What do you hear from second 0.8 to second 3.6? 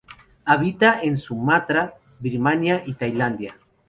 en Sumatra, Birmania y Tailandia.